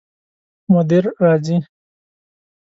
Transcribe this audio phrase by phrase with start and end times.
[0.71, 1.57] مدیر راځي؟